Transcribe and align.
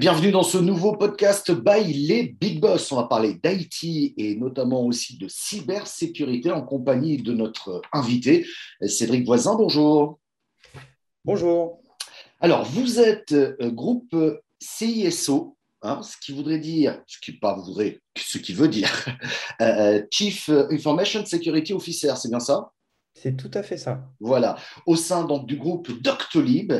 Bienvenue 0.00 0.30
dans 0.30 0.42
ce 0.42 0.56
nouveau 0.56 0.96
podcast 0.96 1.52
by 1.52 1.92
les 1.92 2.22
Big 2.22 2.58
Boss. 2.58 2.90
On 2.90 2.96
va 2.96 3.02
parler 3.02 3.34
d'IT 3.34 4.14
et 4.16 4.34
notamment 4.34 4.86
aussi 4.86 5.18
de 5.18 5.28
cybersécurité 5.28 6.50
en 6.50 6.62
compagnie 6.62 7.18
de 7.18 7.34
notre 7.34 7.82
invité, 7.92 8.46
Cédric 8.80 9.26
Voisin. 9.26 9.56
Bonjour. 9.56 10.18
Bonjour. 11.22 11.82
Alors, 12.40 12.64
vous 12.64 12.98
êtes 12.98 13.32
euh, 13.32 13.70
groupe 13.70 14.16
CISO, 14.58 15.58
hein, 15.82 16.00
ce 16.02 16.16
qui 16.16 16.32
voudrait 16.32 16.60
dire, 16.60 17.02
ce 17.06 17.18
qui, 17.20 17.32
pas 17.32 17.54
voudrait, 17.54 18.00
ce 18.16 18.38
qui 18.38 18.54
veut 18.54 18.68
dire, 18.68 19.04
euh, 19.60 20.02
Chief 20.10 20.48
Information 20.70 21.26
Security 21.26 21.74
Officer, 21.74 22.14
c'est 22.16 22.30
bien 22.30 22.40
ça? 22.40 22.70
C'est 23.12 23.36
tout 23.36 23.50
à 23.52 23.62
fait 23.62 23.76
ça. 23.76 24.08
Voilà, 24.18 24.56
au 24.86 24.96
sein 24.96 25.24
donc 25.24 25.46
du 25.46 25.56
groupe 25.56 25.90
Doctolib. 26.00 26.72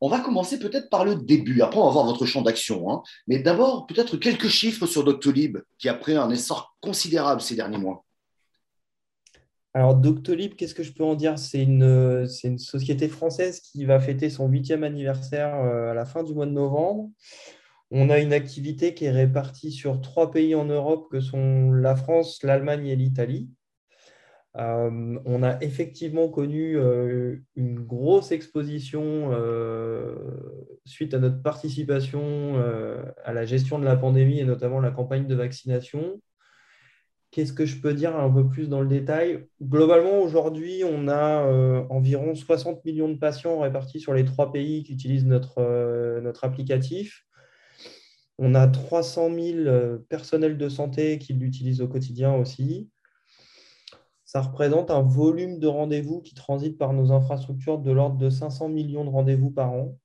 On 0.00 0.08
va 0.08 0.20
commencer 0.20 0.58
peut-être 0.58 0.90
par 0.90 1.04
le 1.04 1.16
début. 1.16 1.62
Après, 1.62 1.78
on 1.78 1.86
va 1.86 1.90
voir 1.90 2.04
votre 2.06 2.26
champ 2.26 2.42
d'action. 2.42 2.90
Hein. 2.90 3.02
Mais 3.26 3.38
d'abord, 3.38 3.86
peut-être 3.86 4.16
quelques 4.16 4.48
chiffres 4.48 4.86
sur 4.86 5.04
Doctolib, 5.04 5.58
qui 5.78 5.88
a 5.88 5.94
pris 5.94 6.16
un 6.16 6.30
essor 6.30 6.76
considérable 6.80 7.40
ces 7.40 7.56
derniers 7.56 7.78
mois. 7.78 8.04
Alors, 9.72 9.94
Doctolib, 9.94 10.54
qu'est-ce 10.54 10.74
que 10.74 10.82
je 10.82 10.92
peux 10.92 11.04
en 11.04 11.14
dire? 11.14 11.38
C'est 11.38 11.62
une, 11.62 12.26
une, 12.44 12.58
société 12.58 13.08
française 13.08 13.60
qui 13.60 13.84
va 13.84 14.00
fêter 14.00 14.30
son 14.30 14.48
huitième 14.48 14.84
anniversaire 14.84 15.54
euh, 15.54 15.90
à 15.90 15.94
la 15.94 16.06
fin 16.06 16.22
du 16.22 16.34
mois 16.34 16.46
de 16.46 16.52
novembre. 16.52 17.10
On 17.90 18.10
a 18.10 18.18
une 18.18 18.32
activité 18.32 18.94
qui 18.94 19.04
est 19.04 19.10
répartie 19.10 19.70
sur 19.70 20.00
trois 20.00 20.30
pays 20.30 20.54
en 20.54 20.64
Europe, 20.64 21.08
que 21.10 21.20
sont 21.20 21.70
la 21.72 21.94
France, 21.94 22.42
l'Allemagne 22.42 22.86
et 22.86 22.96
l'Italie. 22.96 23.48
Euh, 24.58 25.18
on 25.26 25.42
a 25.42 25.62
effectivement 25.62 26.28
connu 26.28 26.78
euh, 26.78 27.36
une 27.56 27.78
grosse 27.80 28.32
exposition 28.32 29.30
euh, 29.32 30.14
suite 30.86 31.12
à 31.12 31.18
notre 31.18 31.42
participation 31.42 32.54
à 33.24 33.32
la 33.32 33.44
gestion 33.44 33.78
de 33.78 33.84
la 33.84 33.96
pandémie 33.96 34.40
et 34.40 34.44
notamment 34.44 34.80
la 34.80 34.90
campagne 34.90 35.26
de 35.26 35.34
vaccination. 35.34 36.20
Qu'est-ce 37.32 37.52
que 37.52 37.66
je 37.66 37.80
peux 37.82 37.92
dire 37.92 38.16
un 38.16 38.30
peu 38.30 38.48
plus 38.48 38.68
dans 38.68 38.80
le 38.80 38.88
détail? 38.88 39.46
Globalement, 39.60 40.20
aujourd'hui, 40.20 40.84
on 40.84 41.08
a 41.08 41.42
environ 41.90 42.34
60 42.34 42.84
millions 42.84 43.08
de 43.08 43.18
patients 43.18 43.60
répartis 43.60 44.00
sur 44.00 44.14
les 44.14 44.24
trois 44.24 44.52
pays 44.52 44.84
qui 44.84 44.94
utilisent 44.94 45.26
notre, 45.26 46.20
notre 46.22 46.44
applicatif. 46.44 47.26
On 48.38 48.54
a 48.54 48.68
300 48.68 49.34
000 49.34 49.98
personnels 50.08 50.56
de 50.56 50.68
santé 50.68 51.18
qui 51.18 51.34
l'utilisent 51.34 51.82
au 51.82 51.88
quotidien 51.88 52.34
aussi 52.34 52.88
ça 54.36 54.42
représente 54.42 54.90
un 54.90 55.00
volume 55.00 55.58
de 55.60 55.66
rendez-vous 55.66 56.20
qui 56.20 56.34
transite 56.34 56.76
par 56.76 56.92
nos 56.92 57.10
infrastructures 57.10 57.78
de 57.78 57.90
l'ordre 57.90 58.18
de 58.18 58.28
500 58.28 58.68
millions 58.68 59.02
de 59.02 59.08
rendez-vous 59.08 59.50
par 59.50 59.72
an, 59.72 59.96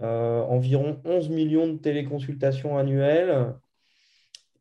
euh, 0.00 0.42
environ 0.42 1.00
11 1.04 1.28
millions 1.28 1.68
de 1.68 1.78
téléconsultations 1.78 2.76
annuelles. 2.76 3.54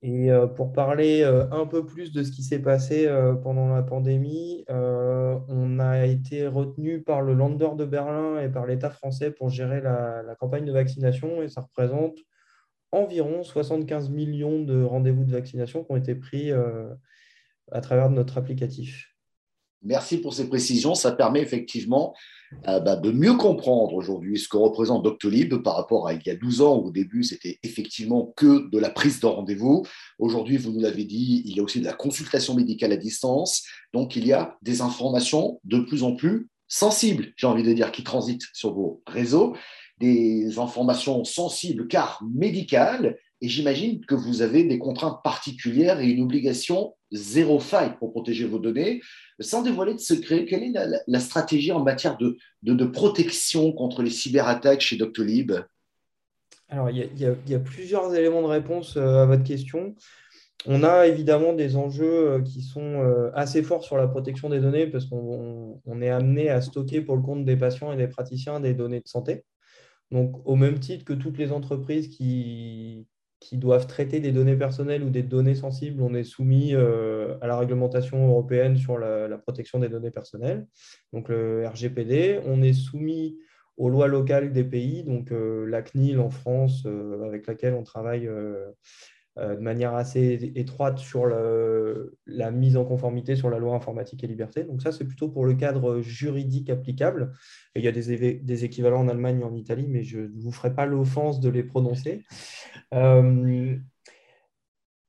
Et 0.04 0.32
euh, 0.32 0.46
pour 0.46 0.72
parler 0.72 1.24
euh, 1.24 1.50
un 1.50 1.66
peu 1.66 1.84
plus 1.84 2.12
de 2.12 2.22
ce 2.22 2.32
qui 2.32 2.44
s'est 2.44 2.62
passé 2.62 3.10
pendant 3.42 3.74
la 3.74 3.82
pandémie, 3.82 4.66
on 4.70 5.80
a 5.80 6.06
été 6.06 6.46
retenu 6.46 7.02
par 7.02 7.24
le 7.24 7.34
Lander 7.34 7.70
de 7.76 7.86
Berlin 7.86 8.40
et 8.40 8.50
par 8.50 8.68
l'État 8.68 8.92
français 8.92 9.32
pour 9.32 9.50
gérer 9.50 9.82
la, 9.82 10.22
la, 10.22 10.36
campagne 10.36 10.66
de 10.66 10.72
vaccination 10.72 11.42
et 11.42 11.50
ça 11.50 11.62
représente 11.62 12.20
environ 12.92 13.42
75 13.42 14.12
millions 14.12 14.62
de 14.62 14.84
rendez-vous 14.84 15.24
de 15.24 15.32
vaccination 15.32 15.84
qui 15.84 15.92
ont 15.92 15.98
été 15.98 16.14
pris 16.14 16.52
à 17.72 17.82
travers 17.82 18.10
notre 18.10 18.38
applicatif. 18.38 19.14
Merci 19.84 20.18
pour 20.18 20.34
ces 20.34 20.48
précisions. 20.48 20.96
Ça 20.96 21.12
permet 21.12 21.42
effectivement 21.42 22.16
euh, 22.68 22.80
bah, 22.80 22.96
de 22.96 23.12
mieux 23.12 23.34
comprendre 23.34 23.94
aujourd'hui 23.94 24.40
ce 24.40 24.48
que 24.48 24.58
représente 24.58 25.04
Doctolib 25.04 25.56
par 25.58 25.76
rapport 25.76 26.08
à 26.08 26.14
il 26.14 26.22
y 26.26 26.30
a 26.30 26.36
12 26.36 26.62
ans 26.62 26.78
où 26.78 26.88
au 26.88 26.92
début 26.92 27.24
c'était 27.24 27.60
effectivement 27.64 28.34
que 28.38 28.70
de 28.70 28.80
la 28.80 28.90
prise 28.90 29.20
de 29.20 29.26
rendez-vous. 29.26 29.86
Aujourd'hui, 30.20 30.58
vous 30.58 30.72
nous 30.72 30.80
l'avez 30.80 31.04
dit, 31.04 31.44
il 31.46 31.58
y 31.58 31.60
a 31.60 31.64
aussi 31.64 31.80
de 31.80 31.86
la 31.86 31.94
consultation 31.94 32.56
médicale 32.56 32.94
à 32.94 32.98
distance. 32.98 33.66
Donc 33.94 34.16
il 34.16 34.26
y 34.26 34.32
a 34.32 34.58
des 34.62 34.82
informations 34.82 35.60
de 35.66 35.80
plus 35.80 36.04
en 36.04 36.16
plus 36.16 36.50
sensibles, 36.68 37.34
j'ai 37.36 37.48
envie 37.48 37.64
de 37.64 37.74
dire, 37.74 37.92
qui 37.92 38.04
transitent 38.04 38.48
sur 38.54 38.74
vos 38.74 39.04
réseaux, 39.06 39.56
des 40.00 40.58
informations 40.60 41.24
sensibles 41.24 41.88
car 41.88 42.24
médicales. 42.34 43.18
Et 43.44 43.50
j'imagine 43.50 44.00
que 44.06 44.16
vous 44.16 44.42
avez 44.42 44.64
des 44.64 44.80
contraintes 44.80 45.20
particulières 45.22 46.00
et 46.00 46.08
une 46.08 46.24
obligation 46.24 46.96
zéro 47.12 47.60
faille 47.60 47.94
pour 48.00 48.14
protéger 48.14 48.46
vos 48.46 48.58
données. 48.58 49.02
Sans 49.42 49.64
dévoiler 49.64 49.94
de 49.94 50.00
secret, 50.00 50.46
quelle 50.46 50.64
est 50.64 50.72
la, 51.06 51.20
stratégie 51.20 51.74
en 51.74 51.84
matière 51.84 52.16
de, 52.16 52.38
de, 52.62 52.86
protection 52.86 53.74
contre 53.74 54.02
les 54.02 54.12
cyberattaques 54.12 54.80
chez 54.80 54.96
Doctolib? 54.96 55.52
Alors, 56.70 56.90
il 56.90 57.10
y, 57.20 57.54
a, 57.54 57.60
plusieurs 57.60 58.16
éléments 58.16 58.44
de 58.44 58.48
réponse 58.48 58.96
euh, 58.96 59.24
à 59.24 59.26
votre 59.26 59.44
question. 59.44 59.94
On 60.66 60.82
a 60.86 61.06
évidemment 61.08 61.52
des 61.52 61.76
enjeux 61.76 62.30
euh, 62.30 62.42
qui 62.42 62.62
sont 62.62 63.02
euh, 63.02 63.30
assez 63.34 63.62
forts 63.62 63.84
sur 63.84 63.98
la 63.98 64.08
protection 64.08 64.48
des 64.48 64.62
données 64.62 64.88
parce 64.88 65.06
qu'on 65.08 65.82
est 66.02 66.10
amené 66.10 66.50
à 66.50 66.62
stocker 66.62 67.02
pour 67.02 67.18
le 67.18 67.22
compte 67.22 67.44
des 67.44 67.58
patients 67.58 67.92
et 67.92 67.98
des 67.98 68.08
praticiens 68.08 68.62
des 68.62 68.74
données 68.74 69.02
de 69.02 69.08
santé. 69.10 69.44
Donc, 70.12 70.42
au 70.46 70.56
même 70.56 70.80
titre 70.80 71.04
que 71.04 71.12
toutes 71.12 71.38
les 71.38 71.52
entreprises 71.52 72.08
qui, 72.08 73.06
qui 73.44 73.58
doivent 73.58 73.88
traiter 73.88 74.22
des 74.22 74.32
données 74.32 74.56
personnelles 74.56 75.04
ou 75.04 75.10
des 75.10 75.22
données 75.22 75.56
sensibles, 75.56 76.02
on 76.02 76.14
est 76.14 76.24
soumis 76.24 76.74
euh, 76.74 77.36
à 77.42 77.48
la 77.48 77.58
réglementation 77.58 78.26
européenne 78.26 78.78
sur 78.78 78.98
la, 78.98 79.38
protection 79.38 79.80
des 79.80 79.90
données 79.90 80.12
personnelles, 80.12 80.66
donc 81.12 81.28
le 81.28 81.68
RGPD. 81.68 82.40
On 82.46 82.62
est 82.62 82.72
soumis 82.72 83.38
aux 83.76 83.90
lois 83.90 84.08
locales 84.08 84.54
des 84.54 84.64
pays, 84.64 85.04
donc 85.04 85.34
euh, 85.34 85.66
la 85.66 85.82
CNIL 85.82 86.20
en 86.20 86.30
France, 86.30 86.84
euh, 86.86 87.26
avec 87.26 87.46
laquelle 87.46 87.74
on 87.74 87.84
travaille 87.84 88.30
de 89.38 89.56
manière 89.56 89.96
assez 89.96 90.52
étroite 90.56 91.00
sur 91.00 91.26
la 91.26 92.52
mise 92.52 92.78
en 92.78 92.86
conformité 92.86 93.36
sur 93.36 93.50
la 93.50 93.58
loi 93.58 93.74
informatique 93.76 94.24
et 94.24 94.28
liberté. 94.28 94.64
Donc 94.64 94.82
ça, 94.82 94.92
c'est 94.92 95.06
plutôt 95.06 95.28
pour 95.28 95.46
le 95.46 95.56
cadre 95.56 96.02
juridique 96.02 96.70
applicable. 96.70 97.34
il 97.76 97.84
y 97.84 97.88
a 97.88 97.92
des, 97.92 98.66
équivalents 98.66 99.02
en 99.02 99.08
Allemagne 99.08 99.42
et 99.42 99.44
en 99.44 99.56
Italie, 99.56 99.88
mais 99.88 100.04
je 100.04 100.20
ne 100.20 100.42
vous 100.42 100.52
ferai 100.52 100.74
pas 100.76 100.86
l'offense 100.86 101.40
de 101.40 101.50
les 101.50 101.64
prononcer. 101.64 102.24
Euh, 102.94 103.76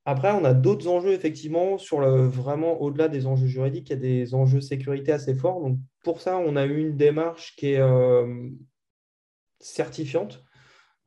après, 0.05 0.31
on 0.31 0.45
a 0.45 0.53
d'autres 0.53 0.87
enjeux, 0.87 1.13
effectivement, 1.13 1.77
sur 1.79 1.99
le, 1.99 2.27
vraiment 2.27 2.79
au-delà 2.81 3.07
des 3.07 3.25
enjeux 3.25 3.47
juridiques, 3.47 3.89
il 3.89 3.93
y 3.93 3.95
a 3.95 3.99
des 3.99 4.35
enjeux 4.35 4.61
sécurité 4.61 5.11
assez 5.11 5.33
forts. 5.33 5.61
Donc, 5.61 5.79
pour 6.03 6.21
ça, 6.21 6.37
on 6.37 6.55
a 6.55 6.65
eu 6.65 6.77
une 6.79 6.95
démarche 6.95 7.55
qui 7.55 7.71
est 7.73 7.79
euh, 7.79 8.49
certifiante. 9.59 10.43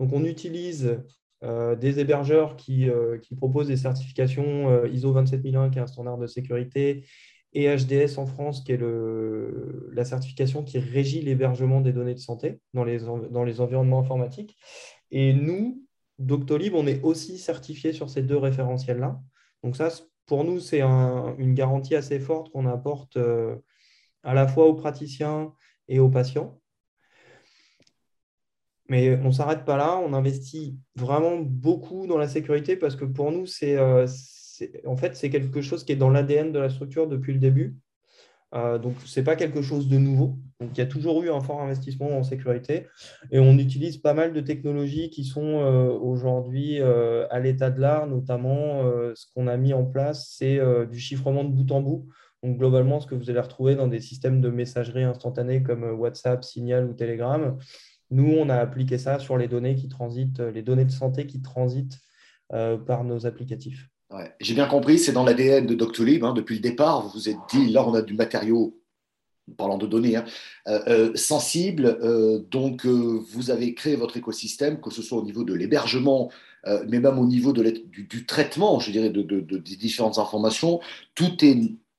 Donc, 0.00 0.12
on 0.12 0.25
utilise 0.25 0.87
euh, 0.87 1.06
des 1.43 2.00
hébergeurs 2.00 2.56
qui, 2.56 2.88
euh, 2.88 3.19
qui, 3.19 3.34
proposent 3.37 3.69
des 3.69 3.76
certifications 3.76 4.71
euh, 4.71 4.88
ISO 4.88 5.12
27001, 5.12 5.71
qui 5.71 5.78
est 5.78 5.82
un 5.82 5.87
standard 5.87 6.19
de 6.19 6.26
sécurité, 6.26 7.04
et 7.53 7.69
HDS 7.69 8.19
en 8.19 8.26
France, 8.26 8.62
qui 8.62 8.72
est 8.72 8.76
le, 8.76 9.91
la 9.93 10.04
certification 10.04 10.65
qui 10.65 10.78
régit 10.78 11.22
l'hébergement 11.22 11.81
des 11.81 11.93
données 11.93 12.15
de 12.15 12.19
santé 12.19 12.60
dans 12.75 12.84
les, 12.84 12.99
dans 12.99 13.44
les 13.44 13.60
environnements 13.60 14.00
informatiques. 14.00 14.56
Et 15.10 15.32
nous, 15.32 15.82
Doctolib, 16.19 16.75
on 16.75 16.87
est 16.87 17.03
aussi 17.03 17.38
certifié 17.38 17.93
sur 17.93 18.10
ces 18.10 18.22
deux 18.22 18.37
référentiels-là. 18.37 19.20
Donc 19.62 19.76
ça, 19.76 19.88
pour 20.26 20.44
nous, 20.44 20.60
c'est 20.60 20.82
une 20.82 21.55
garantie 21.55 21.94
assez 21.94 22.20
forte 22.20 22.50
qu'on 22.50 22.66
apporte 22.66 23.16
à 24.25 24.34
la 24.34 24.47
fois 24.47 24.66
aux 24.66 24.75
praticiens 24.75 25.55
et 25.88 26.00
aux 26.00 26.10
patients. 26.10 26.60
Mais 28.88 29.19
on 29.22 29.28
ne 29.28 29.32
s'arrête 29.32 29.65
pas 29.65 29.76
là, 29.76 29.99
on 29.99 30.15
investit 30.15 30.78
vraiment 30.97 31.37
beaucoup 31.38 32.06
dans 32.06 32.16
la 32.16 32.28
sécurité 32.28 32.75
parce 32.75 32.97
que 32.97 33.04
pour 33.04 33.31
nous, 33.31 33.44
c'est 33.44 33.76
euh, 33.76 34.06
en 34.87 34.97
fait, 34.97 35.15
c'est 35.15 35.28
quelque 35.28 35.60
chose 35.60 35.84
qui 35.84 35.93
est 35.93 35.97
dans 35.97 36.10
l'ADN 36.10 36.53
de 36.53 36.59
la 36.59 36.71
structure 36.71 37.06
depuis 37.06 37.35
le 37.35 37.38
début. 37.38 37.76
Euh, 38.55 38.79
donc, 38.79 38.94
ce 39.05 39.20
n'est 39.20 39.25
pas 39.25 39.37
quelque 39.37 39.61
chose 39.61 39.88
de 39.88 39.99
nouveau. 39.99 40.38
Donc, 40.58 40.70
il 40.73 40.79
y 40.79 40.81
a 40.81 40.87
toujours 40.87 41.23
eu 41.23 41.31
un 41.31 41.40
fort 41.40 41.61
investissement 41.61 42.08
en 42.17 42.23
sécurité 42.23 42.87
et 43.31 43.38
on 43.38 43.58
utilise 43.58 43.99
pas 43.99 44.14
mal 44.14 44.32
de 44.32 44.40
technologies 44.40 45.11
qui 45.11 45.23
sont 45.25 45.61
euh, 45.61 45.90
aujourd'hui 45.90 46.81
à 46.81 47.38
l'état 47.40 47.70
de 47.70 47.81
l'art, 47.81 48.06
notamment 48.06 48.82
ce 49.14 49.26
qu'on 49.35 49.49
a 49.49 49.56
mis 49.58 49.75
en 49.75 49.85
place, 49.85 50.35
c'est 50.35 50.58
du 50.90 50.99
chiffrement 50.99 51.44
de 51.44 51.50
bout 51.50 51.70
en 51.73 51.82
bout. 51.82 52.08
Donc, 52.43 52.56
globalement, 52.56 53.00
ce 53.00 53.06
que 53.06 53.14
vous 53.14 53.29
allez 53.29 53.40
retrouver 53.40 53.75
dans 53.76 53.87
des 53.87 54.00
systèmes 54.00 54.40
de 54.40 54.49
messagerie 54.49 55.05
instantanée 55.05 55.62
comme 55.62 55.85
WhatsApp, 55.85 56.43
Signal 56.43 56.88
ou 56.88 56.94
Telegram, 56.94 57.58
nous, 58.10 58.32
on 58.32 58.49
a 58.49 58.56
appliqué 58.56 58.99
ça 58.99 59.19
sur 59.19 59.37
les 59.37 59.49
données 59.49 59.75
qui 59.75 59.88
transitent, 59.88 60.40
les 60.40 60.62
données 60.62 60.84
de 60.84 60.90
santé 60.90 61.26
qui 61.26 61.43
transitent 61.43 61.99
euh, 62.52 62.78
par 62.78 63.05
nos 63.05 63.26
applicatifs. 63.26 63.88
J'ai 64.40 64.55
bien 64.55 64.66
compris, 64.66 64.99
c'est 64.99 65.12
dans 65.12 65.25
l'ADN 65.25 65.66
de 65.66 65.75
Doctolib. 65.75 66.25
Hein, 66.25 66.32
depuis 66.32 66.55
le 66.55 66.62
départ, 66.62 67.02
vous 67.02 67.10
vous 67.10 67.28
êtes 67.28 67.37
dit, 67.50 67.69
là, 67.69 67.87
on 67.87 67.93
a 67.93 68.00
du 68.00 68.14
matériau, 68.14 68.81
parlant 69.58 69.76
de 69.76 69.87
données, 69.87 70.16
hein, 70.16 70.25
euh, 70.66 70.81
euh, 70.88 71.12
sensible. 71.14 71.99
donc, 72.50 72.87
vous 72.87 73.50
avez 73.50 73.75
créé 73.75 73.96
votre 73.96 74.16
écosystème, 74.16 74.81
que 74.81 74.90
ce 74.90 75.02
soit 75.02 75.19
au 75.19 75.25
niveau 75.25 75.44
de 75.44 75.52
l'hébergement, 75.52 76.31
mais 76.87 77.00
même 77.00 77.19
au 77.19 77.26
niveau 77.26 77.52
du, 77.52 78.26
traitement, 78.26 78.81
je 78.81 78.90
dirais, 78.93 79.11
de, 79.11 79.22
des 79.22 79.76
différentes 79.76 80.19
informations. 80.19 80.81
Tout 81.14 81.44
est 81.44 81.58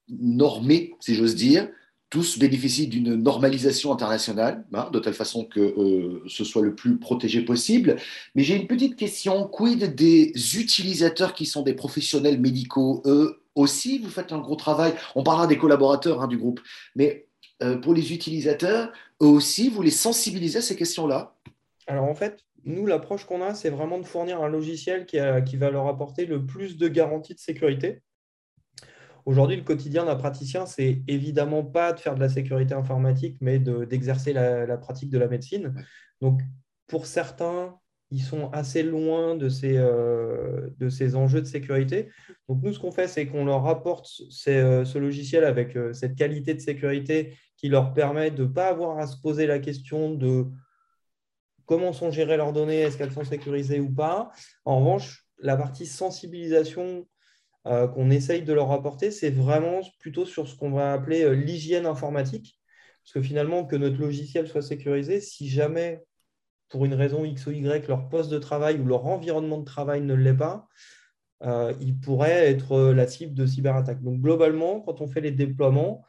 normé, 0.10 0.96
si 1.00 1.14
j'ose 1.14 1.36
dire 1.36 1.70
tous 2.10 2.40
bénéficient 2.40 2.88
d'une 2.88 3.16
normalisation 3.16 3.92
internationale, 3.94 4.66
hein, 4.74 4.90
de 4.92 5.00
telle 5.00 5.14
façon 5.14 5.46
que 5.46 5.60
euh, 5.60 6.24
ce 6.28 6.44
soit 6.44 6.64
le 6.64 6.74
plus 6.74 6.98
protégé 6.98 7.42
possible. 7.42 7.98
Mais 8.34 8.44
j'ai 8.44 8.56
une 8.56 8.68
petite 8.68 8.96
question. 8.96 9.48
Quid 9.48 9.96
des 9.96 10.34
utilisateurs 10.58 11.34
qui 11.34 11.46
sont 11.46 11.62
des 11.62 11.76
professionnels 11.76 12.40
médicaux? 12.40 13.04
Eux 13.06 13.42
aussi, 13.54 14.00
vous 14.00 14.10
faites 14.10 14.32
un 14.32 14.40
gros 14.40 14.56
travail. 14.56 14.94
On 15.16 15.24
parlera 15.24 15.46
des 15.46 15.58
collaborateurs 15.58 16.22
hein, 16.22 16.28
du 16.28 16.38
groupe. 16.38 16.62
Mais 16.96 17.28
euh, 17.62 17.78
pour 17.78 17.94
les 17.94 18.12
utilisateurs, 18.12 18.92
eux 19.22 19.28
aussi, 19.28 19.70
vous 19.70 19.84
les 19.84 19.92
sensibilisez 19.92 20.60
à 20.60 20.62
ces 20.64 20.76
questions-là? 20.76 21.36
Alors 21.86 22.06
en 22.06 22.16
fait, 22.16 22.40
nous, 22.66 22.88
l'approche 22.88 23.26
qu'on 23.26 23.42
a, 23.44 23.54
c'est 23.54 23.70
vraiment 23.70 24.00
de 24.00 24.06
fournir 24.06 24.42
un 24.42 24.50
logiciel 24.50 25.06
qui, 25.06 25.18
qui 25.46 25.58
va 25.58 25.70
leur 25.70 25.88
apporter 25.88 26.26
le 26.26 26.46
plus 26.46 26.78
de 26.78 26.88
garanties 26.88 27.36
de 27.36 27.40
sécurité. 27.40 28.02
Aujourd'hui, 29.26 29.58
le 29.58 29.64
quotidien 29.64 30.06
d'un 30.06 30.16
praticien, 30.16 30.66
c'est 30.66 31.02
évidemment 31.08 31.64
pas 31.64 31.94
de 31.94 32.00
faire 32.00 32.16
de 32.16 32.20
la 32.20 32.30
sécurité 32.30 32.74
informatique, 32.74 33.38
mais 33.42 33.60
d'exercer 33.60 34.34
la, 34.34 34.78
pratique 34.78 35.10
de 35.10 35.18
la 35.18 35.28
médecine. 35.28 35.74
Donc, 36.22 36.42
pour 36.88 37.06
certains, 37.06 37.78
ils 38.12 38.24
sont 38.24 38.50
assez 38.52 38.82
loin 38.82 39.36
de 39.36 39.50
ces, 39.50 39.78
euh, 39.78 40.70
de 40.80 40.90
ces 40.90 41.16
enjeux 41.16 41.42
de 41.42 41.46
sécurité. 41.46 42.10
Donc, 42.48 42.64
nous, 42.64 42.74
ce 42.74 42.80
qu'on 42.80 42.92
fait, 42.92 43.08
c'est 43.08 43.28
qu'on 43.28 43.46
leur 43.46 43.68
apporte 43.68 44.10
euh, 44.48 44.84
ce 44.84 44.98
logiciel 44.98 45.44
avec 45.44 45.76
euh, 45.76 45.94
cette 45.94 46.16
qualité 46.16 46.54
de 46.56 46.60
sécurité 46.60 47.38
qui 47.56 47.70
leur 47.70 47.94
permet 47.94 48.32
de 48.32 48.44
ne 48.44 48.48
pas 48.48 48.68
avoir 48.68 48.98
à 48.98 49.06
se 49.06 49.18
poser 49.22 49.46
la 49.46 49.60
question 49.60 50.14
de 50.16 50.48
comment 51.66 51.94
sont 51.94 52.10
gérées 52.10 52.38
leurs 52.38 52.54
données, 52.54 52.80
est-ce 52.80 52.98
qu'elles 52.98 53.12
sont 53.12 53.24
sécurisées 53.24 53.80
ou 53.80 53.92
pas. 53.92 54.32
En 54.66 54.80
revanche, 54.80 55.28
la 55.38 55.56
partie 55.56 55.86
sensibilisation 55.86 57.06
euh, 57.70 57.88
qu'on 57.88 58.10
essaye 58.10 58.42
de 58.42 58.52
leur 58.52 58.72
apporter, 58.72 59.12
c'est 59.12 59.30
vraiment 59.30 59.82
plutôt 60.00 60.26
sur 60.26 60.48
ce 60.48 60.56
qu'on 60.56 60.72
va 60.72 60.92
appeler 60.92 61.22
euh, 61.22 61.34
l'hygiène 61.34 61.86
informatique. 61.86 62.60
Parce 63.04 63.14
que 63.14 63.22
finalement, 63.22 63.64
que 63.64 63.76
notre 63.76 64.00
logiciel 64.00 64.48
soit 64.48 64.64
sécurisé, 64.64 65.20
si 65.20 65.48
jamais, 65.48 66.04
pour 66.70 66.86
une 66.86 66.96
raison 66.96 67.26
X 67.26 67.46
ou 67.46 67.52
Y, 67.52 67.88
leur 67.88 68.10
poste 68.10 68.32
de 68.32 68.40
travail 68.40 68.80
ou 68.80 68.86
leur 68.86 69.06
environnement 69.06 69.60
de 69.60 69.66
travail 69.66 70.02
ne 70.02 70.16
l'est 70.16 70.34
pas, 70.34 70.68
euh, 71.44 71.72
il 71.80 72.00
pourrait 72.00 72.50
être 72.50 72.92
la 72.92 73.06
cible 73.06 73.36
de 73.36 73.46
cyberattaques. 73.46 74.02
Donc, 74.02 74.20
globalement, 74.20 74.82
quand 74.82 75.02
on 75.02 75.08
fait 75.08 75.22
les 75.22 75.32
déploiements, 75.32 76.04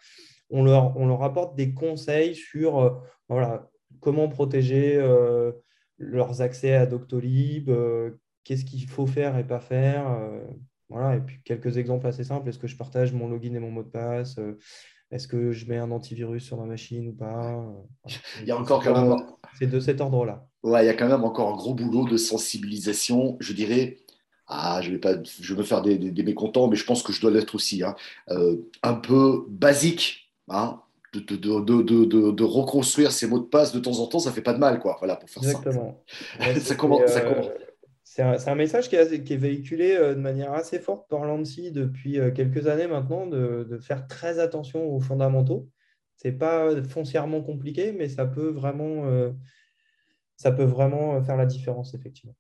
on 0.49 0.65
leur, 0.65 1.23
apporte 1.23 1.57
des 1.57 1.75
conseils 1.75 2.35
sur 2.35 3.05
comment 4.01 4.29
protéger 4.29 4.99
leurs 5.99 6.43
accès 6.43 6.75
à 6.75 6.87
Doctolib, 6.87 7.71
qu'est-ce 8.43 8.65
qu'il 8.65 8.89
faut 8.89 9.07
faire 9.07 9.39
et 9.39 9.47
pas 9.47 9.61
faire. 9.61 10.19
Voilà, 10.91 11.17
et 11.17 11.21
puis 11.21 11.39
quelques 11.45 11.79
exemples 11.79 12.07
assez 12.07 12.25
simples. 12.25 12.49
Est-ce 12.49 12.59
que 12.59 12.67
je 12.67 12.77
partage 12.77 13.13
mon 13.13 13.29
login 13.29 13.55
et 13.55 13.61
mon 13.61 13.71
mot 13.71 13.85
de 13.85 13.89
passe 13.89 14.39
euh, 14.39 14.59
Est-ce 15.13 15.29
que 15.29 15.53
je 15.53 15.67
mets 15.67 15.79
un 15.79 15.93
antivirus 15.93 16.45
sur 16.45 16.59
ma 16.59 16.67
machine 16.67 17.09
ou 17.09 17.13
pas 17.13 17.65
Il 18.41 18.49
y 18.49 18.51
a 18.51 18.59
encore 18.59 18.83
quand 18.83 19.01
même. 19.01 19.17
C'est 19.59 19.71
de 19.71 19.79
cet 19.79 20.01
ordre-là. 20.01 20.47
Ouais, 20.63 20.85
il 20.85 20.87
y 20.87 20.91
a 20.91 20.95
quand 20.95 21.09
même 21.09 21.25
encore 21.25 21.49
un 21.49 21.57
gros 21.57 21.75
boulot 21.75 22.09
de 22.09 22.17
sensibilisation. 22.17 23.37
Je 23.39 23.53
dirais, 23.53 23.99
ah, 24.49 24.81
je 24.83 24.91
vais 24.91 24.99
pas, 24.99 25.15
je 25.23 25.55
vais 25.55 25.61
me 25.61 25.65
faire 25.65 25.81
des, 25.81 26.23
mécontents, 26.25 26.67
mais 26.67 26.77
je 26.77 26.85
pense 26.85 27.05
que 27.05 27.13
je 27.13 27.21
dois 27.21 27.31
l'être 27.31 27.55
aussi. 27.55 27.85
Hein. 27.85 27.95
Euh, 28.31 28.57
un 28.83 28.95
peu 28.95 29.45
basique, 29.49 30.33
hein, 30.49 30.81
de, 31.13 31.21
de, 31.21 32.31
de, 32.33 32.45
reconstruire 32.45 33.13
ces 33.13 33.29
mots 33.29 33.39
de 33.39 33.45
passe 33.45 33.73
de 33.73 33.79
temps 33.79 33.99
en 34.01 34.07
temps, 34.07 34.19
ça 34.19 34.33
fait 34.33 34.43
pas 34.43 34.53
de 34.53 34.59
mal, 34.59 34.81
quoi. 34.81 34.97
Voilà, 34.99 35.17
pour 35.17 35.31
faire 35.31 35.43
Exactement. 35.45 36.03
ça. 36.41 36.61
ça, 36.61 36.75
commence, 36.75 37.07
ça 37.07 37.21
commence 37.21 37.47
c'est 38.13 38.23
un, 38.23 38.55
message 38.57 38.89
qui, 38.89 38.97
est 38.97 39.37
véhiculé 39.37 39.93
euh, 39.93 40.17
de 40.17 40.21
manière 40.21 40.53
assez 40.53 40.81
forte 40.81 41.09
par 41.09 41.25
l'ANSI 41.25 41.71
depuis 41.71 42.19
euh, 42.19 42.33
quelques 42.33 42.67
années 42.67 42.89
maintenant, 42.89 43.29
de, 43.29 43.79
faire 43.81 44.09
très 44.09 44.41
attention 44.41 44.85
aux 44.93 44.99
fondamentaux. 44.99 45.69
Ce 46.17 46.27
n'est 46.27 46.35
pas 46.35 46.83
foncièrement 46.83 47.41
compliqué, 47.41 47.93
mais 47.93 48.09
ça 48.09 48.27
peut 48.27 48.49
vraiment, 48.49 49.07
euh, 49.07 49.31
ça 50.37 50.51
peut 50.51 50.65
vraiment 50.65 51.23
faire 51.23 51.37
la 51.37 51.47
différence, 51.47 51.95
effectivement. 51.95 52.35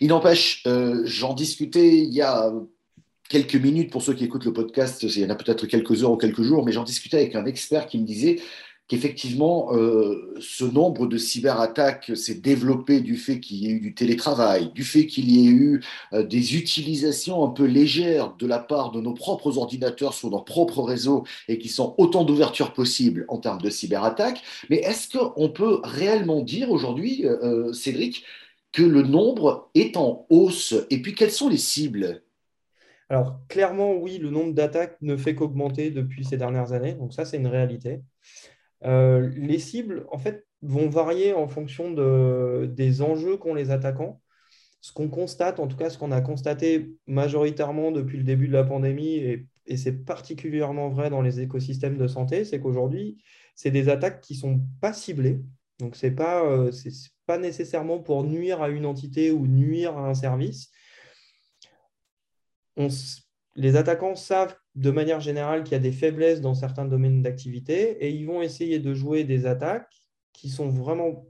Il 0.00 0.08
n'empêche, 0.08 0.64
j'en 1.02 1.34
discutais 1.34 1.98
il 1.98 2.14
y 2.14 2.22
a 2.22 2.52
quelques 3.28 3.56
minutes 3.56 3.90
pour 3.90 4.00
ceux 4.00 4.14
qui 4.14 4.24
écoutent 4.24 4.44
le 4.44 4.52
podcast, 4.52 5.02
il 5.02 5.18
y 5.18 5.26
en 5.26 5.30
a 5.30 5.34
peut-être 5.34 5.66
quelques 5.66 6.04
heures 6.04 6.12
ou 6.12 6.16
quelques 6.16 6.42
jours, 6.42 6.64
mais 6.64 6.70
j'en 6.70 6.84
discutais 6.84 7.16
avec 7.16 7.34
un 7.34 7.46
expert 7.46 7.88
qui 7.88 7.98
me 7.98 8.06
disait 8.06 8.36
qu'effectivement, 8.88 9.74
euh, 9.74 10.34
ce 10.40 10.64
nombre 10.64 11.06
de 11.06 11.16
cyberattaques 11.16 12.12
s'est 12.16 12.34
développé 12.34 13.00
du 13.00 13.16
fait 13.16 13.40
qu'il 13.40 13.56
y 13.58 13.68
ait 13.68 13.72
eu 13.72 13.80
du 13.80 13.94
télétravail, 13.94 14.70
du 14.72 14.84
fait 14.84 15.06
qu'il 15.06 15.30
y 15.30 15.46
ait 15.46 15.50
eu 15.50 15.82
euh, 16.12 16.22
des 16.22 16.56
utilisations 16.56 17.44
un 17.44 17.48
peu 17.48 17.64
légères 17.64 18.34
de 18.36 18.46
la 18.46 18.58
part 18.58 18.90
de 18.90 19.00
nos 19.00 19.14
propres 19.14 19.56
ordinateurs 19.56 20.12
sur 20.12 20.30
nos 20.30 20.42
propres 20.42 20.82
réseaux 20.82 21.24
et 21.48 21.58
qui 21.58 21.68
sont 21.68 21.94
autant 21.96 22.24
d'ouverture 22.24 22.72
possible 22.74 23.24
en 23.28 23.38
termes 23.38 23.60
de 23.60 23.70
cyberattaques. 23.70 24.42
Mais 24.68 24.76
est-ce 24.76 25.16
qu'on 25.16 25.48
peut 25.48 25.80
réellement 25.82 26.42
dire 26.42 26.70
aujourd'hui, 26.70 27.24
euh, 27.26 27.72
Cédric, 27.72 28.24
que 28.72 28.82
le 28.82 29.02
nombre 29.02 29.70
est 29.74 29.96
en 29.96 30.26
hausse? 30.28 30.74
Et 30.90 31.00
puis, 31.00 31.14
quelles 31.14 31.30
sont 31.30 31.48
les 31.48 31.56
cibles? 31.56 32.22
Alors, 33.08 33.38
clairement, 33.48 33.94
oui, 33.94 34.18
le 34.18 34.30
nombre 34.30 34.54
d'attaques 34.54 34.96
ne 35.00 35.16
fait 35.16 35.34
qu'augmenter 35.34 35.90
depuis 35.90 36.24
ces 36.24 36.36
dernières 36.36 36.72
années. 36.72 36.94
Donc, 36.94 37.12
ça, 37.14 37.24
c'est 37.24 37.36
une 37.36 37.46
réalité. 37.46 38.00
Euh, 38.84 39.30
les 39.34 39.58
cibles, 39.58 40.06
en 40.10 40.18
fait, 40.18 40.46
vont 40.62 40.88
varier 40.88 41.34
en 41.34 41.48
fonction 41.48 41.92
des 42.66 43.02
enjeux 43.02 43.36
qu'ont 43.36 43.54
les 43.54 43.70
attaquants. 43.70 44.20
Ce 44.80 44.92
qu'on 44.92 45.08
constate, 45.08 45.60
en 45.60 45.66
tout 45.66 45.76
cas 45.76 45.88
ce 45.88 45.96
qu'on 45.96 46.12
a 46.12 46.20
constaté 46.20 46.94
majoritairement 47.06 47.90
depuis 47.90 48.18
le 48.18 48.24
début 48.24 48.48
de 48.48 48.52
la 48.52 48.64
pandémie, 48.64 49.16
et, 49.16 49.76
c'est 49.76 50.04
particulièrement 50.04 50.90
vrai 50.90 51.08
dans 51.08 51.22
les 51.22 51.40
écosystèmes 51.40 51.96
de 51.96 52.06
santé, 52.06 52.44
c'est 52.44 52.60
qu'aujourd'hui, 52.60 53.16
c'est 53.54 53.70
des 53.70 53.88
attaques 53.88 54.20
qui 54.20 54.34
ne 54.34 54.38
sont 54.38 54.60
pas 54.82 54.92
ciblées. 54.92 55.40
Donc, 55.78 55.96
ce 55.96 56.06
n'est 56.06 56.12
pas, 56.12 56.44
euh, 56.44 56.70
pas 57.24 57.38
nécessairement 57.38 57.98
pour 57.98 58.24
nuire 58.24 58.60
à 58.60 58.68
une 58.68 58.84
entité 58.84 59.30
ou 59.30 59.46
nuire 59.46 59.96
à 59.96 60.10
un 60.10 60.14
service. 60.14 60.70
On, 62.76 62.88
les 63.56 63.76
attaquants 63.76 64.16
savent 64.16 64.54
de 64.74 64.90
manière 64.90 65.20
générale 65.20 65.62
qu'il 65.62 65.72
y 65.72 65.76
a 65.76 65.80
des 65.80 65.92
faiblesses 65.92 66.40
dans 66.40 66.54
certains 66.54 66.84
domaines 66.84 67.22
d'activité 67.22 68.04
et 68.04 68.10
ils 68.10 68.26
vont 68.26 68.42
essayer 68.42 68.80
de 68.80 68.92
jouer 68.94 69.24
des 69.24 69.46
attaques 69.46 69.92
qui 70.32 70.48
sont 70.48 70.68
vraiment 70.68 71.26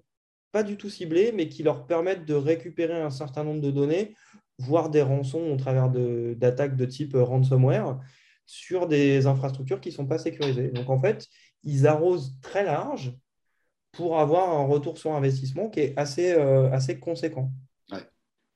pas 0.51 0.63
du 0.63 0.77
tout 0.77 0.89
ciblées, 0.89 1.33
mais 1.33 1.49
qui 1.49 1.63
leur 1.63 1.87
permettent 1.87 2.25
de 2.25 2.35
récupérer 2.35 3.01
un 3.01 3.11
certain 3.11 3.45
nombre 3.45 3.61
de 3.61 3.71
données, 3.71 4.15
voire 4.59 4.89
des 4.89 5.03
rançons 5.03 5.51
au 5.51 5.57
travers 5.57 5.91
d'attaques 5.91 6.77
de, 6.77 6.85
type 6.85 7.17
ransomware 7.17 7.99
sur 8.47 8.87
des 8.87 9.27
infrastructures 9.27 9.81
qui 9.81 9.89
ne 9.89 9.95
sont 9.95 10.07
pas 10.07 10.19
sécurisées. 10.19 10.69
Donc 10.69 10.89
en 10.91 11.01
fait, 11.01 11.27
ils 11.65 11.87
arrosent 11.87 12.37
très 12.41 12.65
large 12.65 13.15
pour 13.93 14.19
avoir 14.21 14.51
un 14.51 14.65
retour 14.65 14.97
sur 14.97 15.13
investissement 15.13 15.69
qui 15.69 15.81
est 15.81 15.99
assez, 15.99 16.33
euh, 16.33 16.71
assez 16.71 16.99
conséquent 16.99 17.51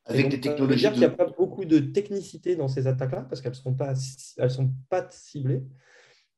avec 0.09 0.29
des 0.29 0.41
technologies. 0.41 0.87
Il 0.95 0.99
n'y 0.99 1.05
a 1.05 1.11
pas 1.11 1.27
beaucoup 1.27 1.65
de 1.65 1.79
technicité 1.79 2.57
dans 2.57 2.69
ces 2.69 2.87
attaques-là 2.87 3.27
parce 3.29 3.41
qu'elles 3.41 3.53
ne 3.53 3.57
sont, 3.57 3.75
pas, 3.75 3.95
elles 4.39 4.51
sont 4.51 4.71
pas 4.89 5.07
ciblées, 5.11 5.63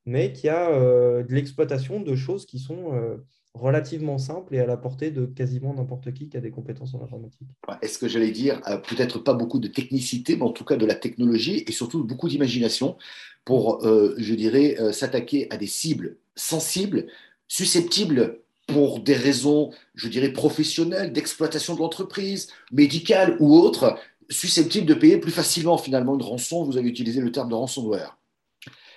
mais 0.05 0.33
qu'il 0.33 0.47
y 0.47 0.49
a 0.49 0.69
euh, 0.69 1.23
de 1.23 1.33
l'exploitation 1.33 2.01
de 2.01 2.15
choses 2.15 2.45
qui 2.45 2.59
sont 2.59 2.93
euh, 2.93 3.17
relativement 3.53 4.17
simples 4.17 4.55
et 4.55 4.59
à 4.59 4.65
la 4.65 4.77
portée 4.77 5.09
de 5.09 5.25
quasiment 5.25 5.73
n'importe 5.73 6.13
qui 6.13 6.27
qui 6.29 6.37
a 6.37 6.41
des 6.41 6.51
compétences 6.51 6.93
en 6.93 7.03
informatique. 7.03 7.47
Est-ce 7.81 7.97
que 7.97 8.07
j'allais 8.07 8.31
dire, 8.31 8.61
euh, 8.67 8.77
peut-être 8.77 9.19
pas 9.19 9.33
beaucoup 9.33 9.59
de 9.59 9.67
technicité, 9.67 10.35
mais 10.35 10.43
en 10.43 10.51
tout 10.51 10.65
cas 10.65 10.75
de 10.75 10.85
la 10.85 10.95
technologie 10.95 11.63
et 11.65 11.71
surtout 11.71 12.03
beaucoup 12.03 12.27
d'imagination 12.27 12.97
pour, 13.43 13.81
je 13.81 14.35
dirais, 14.35 14.77
s'attaquer 14.93 15.47
à 15.49 15.57
des 15.57 15.65
cibles 15.65 16.17
sensibles, 16.35 17.07
susceptibles 17.47 18.41
pour 18.67 18.99
des 18.99 19.15
raisons, 19.15 19.71
je 19.95 20.07
dirais, 20.07 20.31
professionnelles, 20.31 21.11
d'exploitation 21.11 21.75
de 21.75 21.79
l'entreprise, 21.79 22.47
médicale 22.71 23.35
ou 23.39 23.55
autres, 23.55 23.97
susceptibles 24.29 24.85
de 24.85 24.93
payer 24.93 25.17
plus 25.17 25.31
facilement 25.31 25.77
finalement 25.77 26.15
une 26.15 26.21
rançon. 26.21 26.63
Vous 26.63 26.77
avez 26.77 26.87
utilisé 26.87 27.21
le 27.21 27.31
terme 27.31 27.49
de 27.49 27.55
ransomware. 27.55 28.17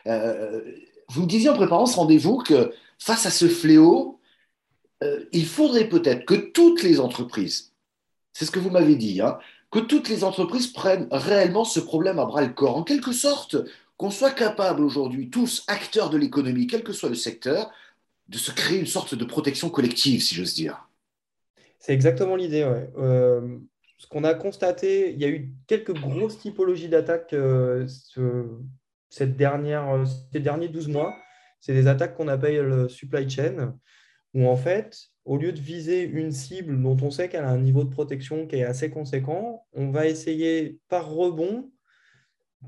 Euh, 0.06 0.60
vous 1.08 1.22
me 1.22 1.26
disiez 1.26 1.50
en 1.50 1.54
préparant 1.54 1.86
ce 1.86 1.96
rendez-vous 1.96 2.38
que 2.38 2.72
face 2.98 3.26
à 3.26 3.30
ce 3.30 3.48
fléau, 3.48 4.20
euh, 5.02 5.24
il 5.32 5.46
faudrait 5.46 5.88
peut-être 5.88 6.24
que 6.24 6.34
toutes 6.34 6.82
les 6.82 7.00
entreprises, 7.00 7.72
c'est 8.32 8.44
ce 8.44 8.50
que 8.50 8.58
vous 8.58 8.70
m'avez 8.70 8.96
dit, 8.96 9.20
hein, 9.20 9.38
que 9.70 9.80
toutes 9.80 10.08
les 10.08 10.24
entreprises 10.24 10.68
prennent 10.68 11.08
réellement 11.10 11.64
ce 11.64 11.80
problème 11.80 12.18
à 12.18 12.26
bras 12.26 12.42
le 12.42 12.52
corps, 12.52 12.76
en 12.76 12.84
quelque 12.84 13.12
sorte 13.12 13.56
qu'on 13.96 14.10
soit 14.10 14.30
capable 14.30 14.82
aujourd'hui, 14.82 15.30
tous 15.30 15.64
acteurs 15.66 16.10
de 16.10 16.16
l'économie, 16.16 16.66
quel 16.66 16.82
que 16.82 16.92
soit 16.92 17.08
le 17.08 17.14
secteur, 17.14 17.70
de 18.28 18.38
se 18.38 18.50
créer 18.50 18.78
une 18.78 18.86
sorte 18.86 19.14
de 19.14 19.24
protection 19.24 19.70
collective, 19.70 20.22
si 20.22 20.34
j'ose 20.34 20.54
dire. 20.54 20.88
C'est 21.78 21.92
exactement 21.92 22.36
l'idée. 22.36 22.62
Euh, 22.96 23.58
ce 23.98 24.06
qu'on 24.06 24.24
a 24.24 24.34
constaté, 24.34 25.12
il 25.12 25.20
y 25.20 25.24
a 25.24 25.28
eu 25.28 25.52
quelques 25.66 25.92
grosses 25.92 26.38
typologies 26.38 26.88
d'attaques 26.88 27.34
euh, 27.34 27.86
euh, 28.16 28.44
ces 29.10 29.26
derniers 29.26 30.68
12 30.68 30.88
mois. 30.88 31.14
C'est 31.60 31.74
des 31.74 31.86
attaques 31.86 32.16
qu'on 32.16 32.28
appelle 32.28 32.88
supply 32.88 33.28
chain, 33.28 33.74
où 34.34 34.46
en 34.46 34.56
fait, 34.56 34.98
au 35.24 35.36
lieu 35.36 35.52
de 35.52 35.60
viser 35.60 36.02
une 36.02 36.32
cible 36.32 36.80
dont 36.82 36.96
on 37.02 37.10
sait 37.10 37.28
qu'elle 37.28 37.44
a 37.44 37.50
un 37.50 37.60
niveau 37.60 37.84
de 37.84 37.90
protection 37.90 38.46
qui 38.46 38.56
est 38.56 38.64
assez 38.64 38.90
conséquent, 38.90 39.66
on 39.72 39.90
va 39.90 40.06
essayer 40.06 40.78
par 40.88 41.10
rebond 41.10 41.70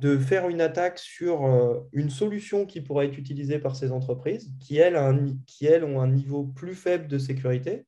de 0.00 0.18
faire 0.18 0.48
une 0.48 0.60
attaque 0.60 0.98
sur 0.98 1.46
euh, 1.46 1.80
une 1.92 2.10
solution 2.10 2.66
qui 2.66 2.80
pourrait 2.80 3.06
être 3.06 3.18
utilisée 3.18 3.58
par 3.58 3.76
ces 3.76 3.92
entreprises, 3.92 4.50
qui 4.60 4.76
elles, 4.76 4.96
ont 4.96 6.00
un 6.00 6.08
niveau 6.08 6.44
plus 6.44 6.74
faible 6.74 7.06
de 7.08 7.18
sécurité. 7.18 7.86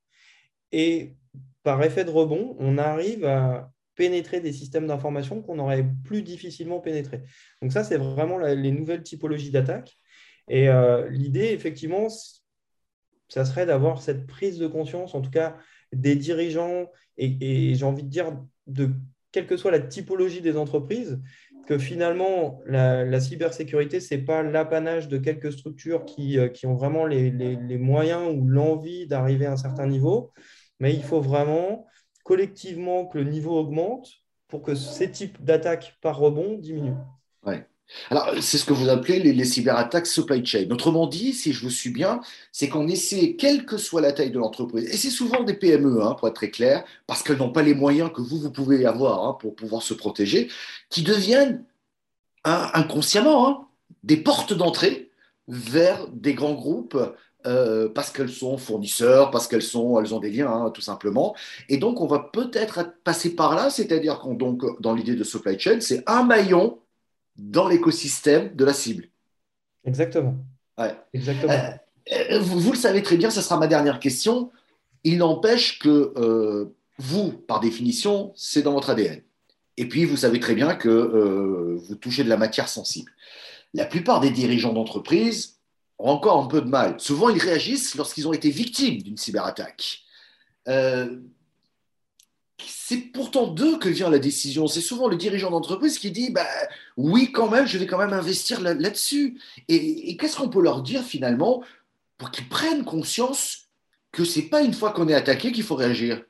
Et 0.72 1.16
par 1.62 1.82
effet 1.82 2.04
de 2.04 2.10
rebond, 2.10 2.56
on 2.58 2.78
arrive 2.78 3.24
à 3.24 3.70
pénétrer 3.94 4.40
des 4.40 4.52
systèmes 4.52 4.86
d'information 4.86 5.42
qu'on 5.42 5.58
aurait 5.58 5.86
plus 6.04 6.22
difficilement 6.22 6.80
pénétrés. 6.80 7.22
Donc 7.60 7.72
ça, 7.72 7.84
c'est 7.84 7.98
vraiment 7.98 8.38
les 8.38 8.70
nouvelles 8.70 9.02
typologies 9.02 9.50
d'attaque. 9.50 9.96
Et 10.48 10.68
euh, 10.68 11.08
l'idée, 11.10 11.48
effectivement, 11.48 12.06
ça 13.28 13.44
serait 13.44 13.66
d'avoir 13.66 14.00
cette 14.00 14.26
prise 14.26 14.58
de 14.58 14.66
conscience, 14.66 15.14
en 15.14 15.20
tout 15.20 15.30
cas 15.30 15.56
des 15.92 16.16
dirigeants, 16.16 16.90
et, 17.16 17.70
et 17.70 17.74
j'ai 17.74 17.84
envie 17.84 18.04
de 18.04 18.08
dire, 18.08 18.38
de 18.66 18.90
quelle 19.32 19.46
que 19.46 19.56
soit 19.56 19.70
la 19.70 19.80
typologie 19.80 20.40
des 20.40 20.56
entreprises, 20.56 21.20
que 21.68 21.76
finalement, 21.76 22.62
la, 22.64 23.20
cybersécurité, 23.20 24.00
ce 24.00 24.14
n'est 24.14 24.22
pas 24.22 24.42
l'apanage 24.42 25.06
de 25.08 25.18
quelques 25.18 25.52
structures 25.52 26.06
qui, 26.06 26.38
euh, 26.38 26.48
qui 26.48 26.66
ont 26.66 26.74
vraiment 26.74 27.04
les, 27.04 27.30
les, 27.30 27.76
moyens 27.76 28.34
ou 28.34 28.48
l'envie 28.48 29.06
d'arriver 29.06 29.44
à 29.44 29.52
un 29.52 29.58
certain 29.58 29.86
niveau, 29.86 30.32
mais 30.80 30.94
il 30.94 31.02
faut 31.02 31.20
vraiment 31.20 31.84
collectivement 32.24 33.04
que 33.04 33.18
le 33.18 33.24
niveau 33.24 33.54
augmente 33.54 34.08
pour 34.48 34.62
que 34.62 34.74
ces 34.74 35.10
types 35.10 35.44
d'attaques 35.44 35.98
par 36.00 36.16
rebond 36.16 36.56
diminuent. 36.56 36.96
Alors, 38.10 38.30
c'est 38.40 38.58
ce 38.58 38.64
que 38.64 38.72
vous 38.72 38.88
appelez 38.88 39.18
les, 39.18 39.44
cyberattaques 39.44 40.06
supply 40.06 40.44
chain. 40.44 40.68
Autrement 40.70 41.06
dit, 41.06 41.32
si 41.32 41.52
je 41.52 41.62
vous 41.62 41.70
suis 41.70 41.90
bien, 41.90 42.20
c'est 42.52 42.68
qu'on 42.68 42.86
essaie, 42.88 43.36
quelle 43.36 43.64
que 43.64 43.76
soit 43.76 44.00
la 44.00 44.12
taille 44.12 44.30
de 44.30 44.38
l'entreprise, 44.38 44.88
et 44.88 44.96
c'est 44.96 45.10
souvent 45.10 45.42
des 45.42 45.54
PME, 45.54 46.02
hein, 46.02 46.14
pour 46.14 46.28
être 46.28 46.34
très 46.34 46.50
clair, 46.50 46.84
parce 47.06 47.22
qu'elles 47.22 47.38
n'ont 47.38 47.52
pas 47.52 47.62
les 47.62 47.74
moyens 47.74 48.10
que 48.12 48.20
vous, 48.20 48.38
vous 48.38 48.50
pouvez 48.50 48.84
avoir 48.86 49.24
hein, 49.24 49.36
pour 49.40 49.54
pouvoir 49.54 49.82
se 49.82 49.94
protéger, 49.94 50.50
qui 50.90 51.02
deviennent 51.02 51.64
hein, 52.44 52.70
inconsciemment 52.74 53.68
des 54.02 54.16
portes 54.18 54.52
d'entrée 54.52 55.10
vers 55.48 56.08
des 56.08 56.34
grands 56.34 56.54
groupes 56.54 56.98
euh, 57.46 57.88
parce 57.88 58.10
qu'elles 58.10 58.28
sont 58.30 58.58
fournisseurs, 58.58 59.30
parce 59.30 59.48
qu'elles 59.48 59.62
elles 59.62 60.14
ont 60.14 60.18
des 60.20 60.30
liens, 60.30 60.70
tout 60.74 60.80
simplement. 60.82 61.34
Et 61.68 61.78
donc, 61.78 62.00
on 62.00 62.06
va 62.06 62.18
peut-être 62.18 62.94
passer 63.04 63.34
par 63.34 63.54
là, 63.54 63.70
c'est-à-dire 63.70 64.18
qu'on 64.18 64.34
donc 64.34 64.62
dans 64.80 64.94
l'idée 64.94 65.14
de 65.14 65.24
supply 65.24 65.58
chain, 65.58 65.80
c'est 65.80 66.02
un 66.06 66.24
maillon 66.24 66.78
dans 67.38 67.68
l'écosystème 67.68 68.54
de 68.54 68.64
la 68.64 68.72
cible. 68.72 69.08
Exactement. 69.84 70.36
Exactement. 71.12 71.52
Euh, 71.52 71.72
euh, 72.32 72.38
vous, 72.40 72.72
le 72.72 72.76
savez 72.76 73.02
très 73.02 73.16
bien, 73.16 73.30
ce 73.30 73.40
sera 73.40 73.58
ma 73.58 73.66
dernière 73.66 74.00
question. 74.00 74.50
Il 75.04 75.18
n'empêche 75.18 75.78
que 75.78 76.12
euh, 76.16 76.74
vous, 76.98 77.32
par 77.32 77.60
définition, 77.60 78.32
c'est 78.36 78.62
dans 78.62 78.72
votre 78.72 78.90
ADN. 78.90 79.22
Et 79.76 79.88
puis, 79.88 80.04
vous 80.04 80.16
savez 80.16 80.40
très 80.40 80.54
bien 80.54 80.74
que 80.74 81.78
vous 81.78 81.94
touchez 81.94 82.24
de 82.24 82.28
la 82.28 82.36
matière 82.36 82.68
sensible. 82.68 83.12
La 83.74 83.84
plupart 83.84 84.18
des 84.18 84.30
dirigeants 84.30 84.72
d'entreprise 84.72 85.60
ont 85.98 86.10
encore 86.10 86.42
un 86.42 86.48
peu 86.48 86.60
de 86.60 86.68
mal. 86.68 86.96
Souvent, 86.98 87.28
ils 87.28 87.38
réagissent 87.38 87.94
lorsqu'ils 87.94 88.26
ont 88.26 88.32
été 88.32 88.50
victimes 88.50 89.00
d'une 89.02 89.16
cyberattaque 89.16 90.00
c'est 92.66 93.12
pourtant 93.12 93.46
d'eux 93.46 93.78
que 93.78 93.88
vient 93.88 94.10
la 94.10 94.18
décision. 94.18 94.66
C'est 94.66 94.80
souvent 94.80 95.08
le 95.08 95.16
dirigeant 95.16 95.50
d'entreprise 95.50 95.98
qui 95.98 96.10
dit 96.10 96.30
bah, 96.30 96.46
Oui, 96.96 97.32
quand 97.32 97.48
même, 97.50 97.66
je 97.66 97.78
vais 97.78 97.86
quand 97.86 97.98
même 97.98 98.12
investir 98.12 98.60
là-dessus. 98.60 99.40
et, 99.68 100.16
qu'est-ce 100.16 100.36
qu'on 100.36 100.48
peut 100.48 100.62
leur 100.62 100.82
dire 100.82 101.02
finalement 101.02 101.62
pour 102.16 102.30
qu'ils 102.30 102.48
prennent 102.48 102.84
conscience 102.84 103.68
que 104.12 104.24
ce 104.24 104.40
n'est 104.40 104.46
pas 104.46 104.62
une 104.62 104.74
fois 104.74 104.92
qu'on 104.92 105.08
est 105.08 105.14
attaqué 105.14 105.52
qu'il 105.52 105.62
faut 105.62 105.76
réagir? 105.76 106.24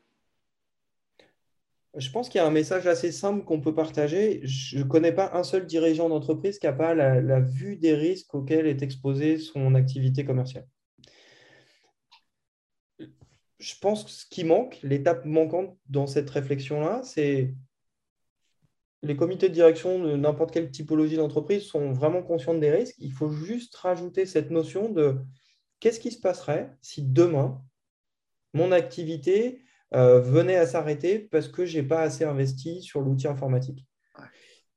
Je 1.97 2.11
pense 2.11 2.29
qu'il 2.29 2.39
y 2.39 2.45
a 2.45 2.47
un 2.47 2.51
message 2.51 2.87
assez 2.87 3.11
simple 3.11 3.45
qu'on 3.45 3.61
peut 3.61 3.75
partager. 3.75 4.41
Je 4.45 4.79
ne 4.79 4.85
connais 4.85 5.13
pas 5.13 5.31
un 5.35 5.43
seul 5.43 5.67
dirigeant 5.67 6.09
d'entreprise 6.09 6.59
qui 6.59 6.67
n'a 6.67 6.73
pas 6.73 6.95
la, 6.95 7.41
vue 7.41 7.77
des 7.77 7.95
risques 7.95 8.35
auxquels 8.35 8.67
est 8.67 8.83
exposée 8.83 9.39
son 9.39 9.75
activité 9.75 10.25
commerciale 10.25 10.67
je 13.59 13.75
pense 13.81 14.05
que 14.05 14.11
ce 14.11 14.27
qui 14.27 14.45
manque, 14.45 14.79
l'étape 14.83 15.25
manquante 15.25 15.77
dans 15.89 16.07
cette 16.07 16.31
réflexion-là, 16.31 17.03
c'est 17.03 17.55
les 19.03 19.17
comités 19.17 19.49
de 19.49 19.55
direction 19.55 20.01
de 20.01 20.17
n'importe 20.17 20.53
quelle 20.53 20.71
typologie 20.71 21.17
d'entreprise 21.17 21.63
sont 21.63 21.93
vraiment 21.93 22.23
conscients 22.23 22.55
des 22.55 22.71
risques. 22.71 22.97
Il 22.99 23.13
faut 23.13 23.31
juste 23.31 23.75
rajouter 23.77 24.27
cette 24.27 24.51
notion 24.51 24.91
de 24.91 25.17
qu'est-ce 25.81 26.01
qui 26.01 26.11
se 26.11 26.21
passerait 26.21 26.77
si 26.83 27.03
demain, 27.03 27.63
mon 28.55 28.73
activité 28.73 29.63
euh, 29.95 30.21
venait 30.21 30.57
à 30.57 30.67
s'arrêter 30.67 31.19
parce 31.19 31.49
que 31.49 31.65
je 31.65 31.79
n'ai 31.79 31.87
pas 31.87 32.03
assez 32.03 32.25
investi 32.25 32.83
sur 32.83 33.01
l'outil 33.01 33.29
informatique. 33.29 33.87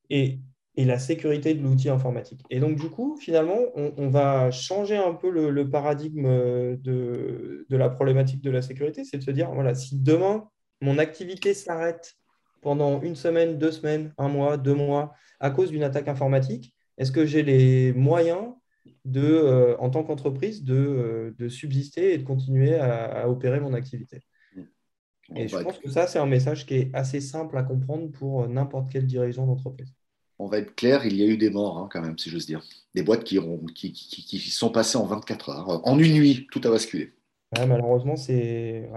Et 0.09 0.39
et 0.75 0.85
la 0.85 0.99
sécurité 0.99 1.53
de 1.53 1.61
l'outil 1.61 1.89
informatique. 1.89 2.41
Et 2.49 2.59
donc, 2.59 2.77
du 2.77 2.89
coup, 2.89 3.17
finalement, 3.19 3.59
on, 3.75 4.09
va 4.09 4.51
changer 4.51 4.95
un 4.95 5.13
peu 5.13 5.29
le, 5.29 5.69
paradigme 5.69 6.23
de, 6.23 7.65
de, 7.69 7.77
la 7.77 7.89
problématique 7.89 8.41
de 8.41 8.51
la 8.51 8.61
sécurité. 8.61 9.03
C'est 9.03 9.17
de 9.17 9.23
se 9.23 9.31
dire, 9.31 9.51
voilà, 9.51 9.75
si 9.75 9.99
demain, 9.99 10.47
mon 10.79 10.97
activité 10.97 11.53
s'arrête 11.53 12.15
pendant 12.61 13.01
une 13.01 13.15
semaine, 13.15 13.57
deux 13.57 13.71
semaines, 13.71 14.13
un 14.17 14.29
mois, 14.29 14.57
deux 14.57 14.75
mois, 14.75 15.13
à 15.39 15.49
cause 15.49 15.71
d'une 15.71 15.83
attaque 15.83 16.07
informatique, 16.07 16.75
est-ce 16.97 17.11
que 17.11 17.25
j'ai 17.25 17.43
les 17.43 17.93
moyens 17.93 18.53
de, 19.05 19.23
euh, 19.23 19.75
en 19.77 19.89
tant 19.89 20.03
qu'entreprise 20.03 20.63
de, 20.63 20.75
euh, 20.75 21.35
de, 21.37 21.49
subsister 21.49 22.13
et 22.13 22.17
de 22.17 22.23
continuer 22.23 22.75
à, 22.75 23.27
opérer 23.29 23.59
mon 23.59 23.73
activité? 23.73 24.21
Et 25.35 25.47
je 25.47 25.57
pense 25.57 25.79
que 25.79 25.89
ça, 25.89 26.07
c'est 26.07 26.19
un 26.19 26.25
message 26.25 26.65
qui 26.65 26.75
est 26.75 26.91
assez 26.93 27.21
simple 27.21 27.57
à 27.57 27.63
comprendre 27.63 28.11
pour 28.11 28.47
n'importe 28.47 28.91
quel 28.91 29.05
dirigeant 29.05 29.47
d'entreprise 29.47 29.93
on 30.41 30.47
va 30.47 30.57
être 30.57 30.75
clair, 30.75 31.05
il 31.05 31.15
y 31.15 31.23
a 31.23 31.27
eu 31.27 31.37
des 31.37 31.49
morts 31.49 31.77
hein, 31.77 31.89
quand 31.91 32.01
même, 32.01 32.17
si 32.17 32.29
j'ose 32.29 32.45
dire. 32.45 32.61
Des 32.95 33.03
boîtes 33.03 33.23
qui, 33.23 33.39
qui, 33.73 34.39
sont 34.51 34.69
passées 34.69 34.97
en 34.97 35.05
24 35.05 35.49
heures. 35.49 35.87
En 35.87 35.99
une 35.99 36.13
nuit, 36.13 36.47
tout 36.51 36.61
a 36.65 36.69
basculé. 36.69 37.13
malheureusement, 37.55 38.15
c'est 38.15 38.87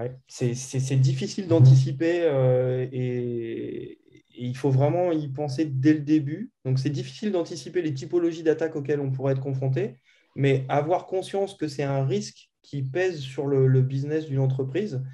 difficile 1.00 1.46
d'anticiper 1.46 2.22
euh, 2.22 2.86
et, 2.92 3.98
il 4.36 4.56
faut 4.56 4.70
vraiment 4.70 5.12
y 5.12 5.28
penser 5.28 5.64
dès 5.64 5.92
le 5.92 6.00
début. 6.00 6.50
Donc, 6.64 6.80
c'est 6.80 6.90
difficile 6.90 7.30
d'anticiper 7.30 7.82
les 7.82 7.94
typologies 7.94 8.42
d'attaques 8.42 8.74
auxquelles 8.74 8.98
on 8.98 9.12
pourrait 9.12 9.34
être 9.34 9.40
confronté, 9.40 9.98
mais 10.34 10.64
avoir 10.68 11.06
conscience 11.06 11.54
que 11.54 11.68
c'est 11.68 11.84
un 11.84 12.04
risque 12.04 12.50
qui 12.60 12.82
pèse 12.82 13.20
sur 13.20 13.46
le 13.46 13.82
business 13.82 14.26
d'une 14.26 14.40
entreprise 14.40 15.04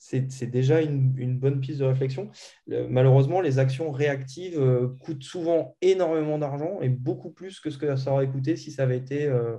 c'est 0.00 0.46
déjà 0.46 0.80
une, 0.80 1.38
bonne 1.38 1.60
piste 1.60 1.78
de 1.78 1.84
réflexion. 1.84 2.30
malheureusement, 2.66 3.42
les 3.42 3.58
actions 3.58 3.92
réactives 3.92 4.58
euh, 4.58 4.88
coûtent 5.00 5.22
souvent 5.22 5.76
énormément 5.82 6.38
d'argent 6.38 6.80
et 6.80 6.88
beaucoup 6.88 7.30
plus 7.30 7.60
que 7.60 7.70
ce 7.70 7.76
que 7.76 7.94
ça 7.96 8.12
aurait 8.12 8.30
coûté 8.30 8.56
si 8.56 8.72
ça 8.72 8.84
avait 8.84 8.96
été 8.96 9.26
euh, 9.26 9.58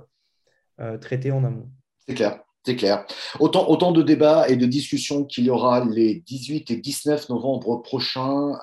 euh, 0.80 0.98
traité 0.98 1.30
en 1.30 1.44
amont. 1.44 1.70
C'est 2.06 2.14
clair. 2.14 2.40
C'est 2.64 2.76
clair. 2.76 3.04
Autant, 3.40 3.68
autant 3.68 3.90
de 3.90 4.02
débats 4.02 4.48
et 4.48 4.56
de 4.56 4.66
discussions 4.66 5.24
qu'il 5.24 5.44
y 5.44 5.50
aura 5.50 5.84
les 5.84 6.20
18 6.20 6.70
et 6.70 6.76
19 6.76 7.28
novembre 7.28 7.82
prochains 7.82 8.56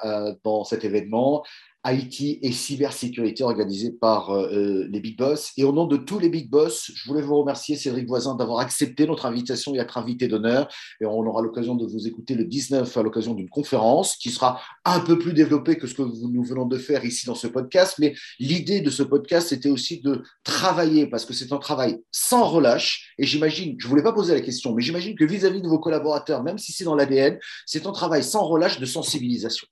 dans 0.46 0.64
cet 0.64 0.86
événement. 0.86 1.44
IT 1.86 2.40
et 2.42 2.52
cybersécurité 2.52 3.44
organisée 3.44 3.92
par 3.92 4.32
euh, 4.32 4.50
euh, 4.52 4.88
les 4.92 5.00
Big 5.00 5.18
Boss. 5.18 5.52
Et 5.56 5.64
au 5.64 5.72
nom 5.72 5.86
de 5.86 5.96
tous 5.96 6.20
les 6.20 6.30
Big 6.30 6.50
Boss, 6.50 6.92
je 6.94 7.08
voulais 7.08 7.22
vous 7.22 7.38
remercier, 7.38 7.78
Cédric 7.78 8.08
Voisin, 8.08 8.36
d'avoir 8.36 8.60
accepté 8.60 9.08
notre 9.08 9.26
invitation 9.26 9.74
et 9.74 9.78
être 9.78 9.98
invité 9.98 10.28
d'honneur. 10.28 10.68
Et 11.00 11.06
on 11.06 11.26
aura 11.26 11.42
l'occasion 11.42 11.76
de 11.76 11.86
vous 11.86 12.06
écouter 12.06 12.36
le 12.36 12.44
19 12.44 12.98
à 12.98 13.04
l'occasion 13.04 13.34
d'une 13.34 13.50
conférence 13.50 14.18
qui 14.18 14.30
sera 14.30 14.62
un 14.84 15.00
peu 15.00 15.18
plus 15.18 15.34
développée 15.34 15.78
que 15.78 15.88
ce 15.88 15.94
que 15.94 16.02
nous 16.02 16.44
venons 16.44 16.66
de 16.66 16.78
faire 16.78 17.06
ici 17.06 17.26
dans 17.26 17.36
ce 17.36 17.48
podcast. 17.48 17.96
Mais 18.00 18.14
l'idée 18.40 18.82
de 18.82 18.90
ce 18.90 19.04
podcast, 19.04 19.50
c'était 19.50 19.70
aussi 19.70 20.02
de 20.02 20.24
travailler, 20.44 21.08
parce 21.08 21.26
que 21.26 21.34
c'est 21.34 21.54
un 21.54 21.60
travail 21.60 21.98
sans 22.12 22.46
relâche. 22.46 23.14
Et 23.18 23.26
j'imagine, 23.26 23.76
je 23.80 23.86
ne 23.86 23.90
voulais 23.90 24.04
pas 24.04 24.14
poser 24.14 24.34
la 24.34 24.42
question, 24.42 24.76
mais 24.76 24.82
j'imagine 24.82 25.16
que 25.16 25.24
vis-à-vis 25.24 25.60
-vis 25.60 25.64
de 25.64 25.70
vos 25.70 25.80
collaborateurs, 25.80 26.44
même 26.44 26.58
si 26.58 26.74
c'est 26.74 26.84
dans 26.84 26.96
l'ADN, 26.96 27.40
c'est 27.66 27.86
un 27.88 27.92
travail 27.94 28.24
sans 28.24 28.44
relâche 28.44 28.80
de 28.80 28.86
sensibilisation. 28.86 29.68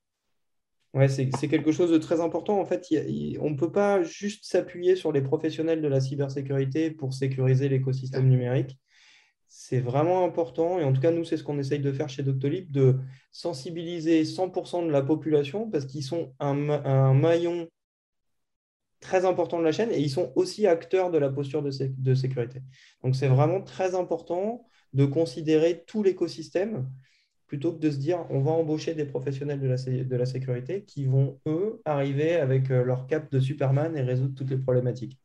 Ouais, 0.98 1.10
c'est 1.10 1.30
quelque 1.48 1.72
chose 1.72 1.92
de 1.92 2.00
très 2.00 2.22
important. 2.22 2.60
En 2.60 2.66
fait, 2.66 2.88
on 3.40 3.52
ne 3.52 3.56
peut 3.56 3.72
pas 3.72 4.02
juste 4.02 4.46
s'appuyer 4.46 4.96
sur 4.96 5.12
les 5.12 5.22
professionnels 5.22 5.80
de 5.80 5.88
la 5.88 6.02
cybersécurité 6.02 6.90
pour 6.90 7.14
sécuriser 7.14 7.70
l'écosystème 7.70 8.28
numérique. 8.28 8.80
C'est 9.48 9.80
vraiment 9.80 10.26
important, 10.26 10.80
et 10.80 10.84
en 10.84 10.94
tout 10.94 11.00
cas, 11.02 11.12
nous, 11.12 11.24
c'est 11.24 11.38
ce 11.38 11.44
qu'on 11.44 11.60
essaye 11.60 11.82
de 11.82 11.92
faire 11.92 12.10
chez 12.10 12.24
Doctolib, 12.24 12.72
de 12.72 12.98
sensibiliser 13.32 14.24
100% 14.24 14.88
de 14.88 14.92
la 14.92 15.04
population 15.04 15.70
parce 15.70 15.86
qu'ils 15.86 16.04
sont 16.04 16.34
un, 16.40 16.68
un, 16.70 17.14
maillon 17.14 17.68
très 19.00 19.26
important 19.26 19.60
de 19.60 19.64
la 19.66 19.72
chaîne 19.72 19.92
et 19.92 20.00
ils 20.00 20.10
sont 20.10 20.32
aussi 20.36 20.66
acteurs 20.66 21.12
de 21.12 21.20
la 21.20 21.30
posture 21.30 21.62
de, 21.62 21.70
de 21.96 22.16
sécurité. 22.16 22.64
Donc, 23.04 23.16
c'est 23.16 23.28
vraiment 23.28 23.62
très 23.62 23.94
important 23.94 24.66
de 24.94 25.06
considérer 25.06 25.84
tout 25.86 26.02
l'écosystème 26.02 26.90
plutôt 27.48 27.74
que 27.74 27.80
de 27.80 27.90
se 27.90 27.98
dire 27.98 28.26
on 28.30 28.42
va 28.42 28.52
embaucher 28.52 28.94
des 28.94 29.06
professionnels 29.06 29.60
de 29.62 30.16
la, 30.16 30.26
sécurité 30.26 30.84
qui 30.84 31.06
vont, 31.06 31.40
eux, 31.48 31.82
arriver 31.86 32.36
avec 32.36 32.72
euh, 32.72 32.84
leur 32.84 33.08
cap 33.08 33.32
de 33.32 33.40
Superman 33.40 33.96
et 33.98 34.02
résoudre 34.02 34.36
toutes 34.36 34.50
les 34.50 34.58
problématiques. 34.58 35.20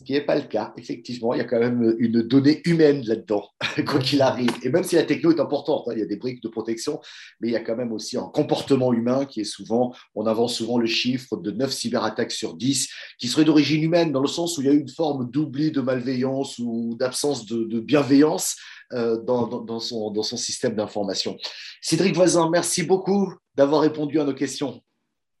Ce 0.00 0.04
qui 0.06 0.12
n'est 0.12 0.22
pas 0.22 0.34
le 0.34 0.44
cas. 0.44 0.72
Effectivement, 0.78 1.34
il 1.34 1.38
y 1.38 1.40
a 1.42 1.44
quand 1.44 1.58
même 1.58 1.94
une 1.98 2.22
donnée 2.22 2.62
humaine 2.64 3.02
là-dedans, 3.04 3.46
quoi 3.86 4.00
qu'il 4.00 4.22
arrive. 4.22 4.50
Et 4.62 4.70
même 4.70 4.82
si 4.82 4.94
la 4.94 5.02
techno 5.02 5.30
est 5.30 5.40
importante, 5.40 5.84
hein, 5.86 5.92
il 5.94 5.98
y 5.98 6.02
a 6.02 6.06
des 6.06 6.16
briques 6.16 6.42
de 6.42 6.48
protection, 6.48 7.00
mais 7.38 7.48
il 7.48 7.50
y 7.50 7.56
a 7.56 7.60
quand 7.60 7.76
même 7.76 7.92
aussi 7.92 8.16
un 8.16 8.24
comportement 8.32 8.94
humain 8.94 9.26
qui 9.26 9.42
est 9.42 9.44
souvent, 9.44 9.94
on 10.14 10.24
avance 10.24 10.54
souvent 10.54 10.78
le 10.78 10.86
chiffre 10.86 11.36
de 11.36 11.50
9 11.50 11.70
cyberattaques 11.70 12.32
sur 12.32 12.54
10 12.54 12.88
qui 13.18 13.28
seraient 13.28 13.44
d'origine 13.44 13.82
humaine, 13.82 14.10
dans 14.10 14.22
le 14.22 14.28
sens 14.28 14.56
où 14.56 14.62
il 14.62 14.68
y 14.68 14.70
a 14.70 14.72
une 14.72 14.88
forme 14.88 15.30
d'oubli, 15.30 15.70
de 15.70 15.82
malveillance 15.82 16.58
ou 16.58 16.96
d'absence 16.98 17.44
de, 17.44 17.80
bienveillance 17.80 18.56
euh, 18.94 19.20
dans, 19.20 19.80
son, 19.80 20.10
dans 20.10 20.22
son 20.22 20.38
système 20.38 20.76
d'information. 20.76 21.36
Cédric 21.82 22.14
Voisin, 22.14 22.48
merci 22.48 22.84
beaucoup 22.84 23.34
d'avoir 23.54 23.82
répondu 23.82 24.18
à 24.18 24.24
nos 24.24 24.34
questions. 24.34 24.80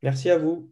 Merci 0.02 0.28
à 0.28 0.36
vous. 0.36 0.70